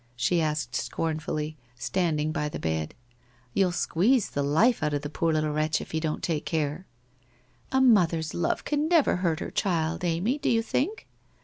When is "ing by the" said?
2.19-2.57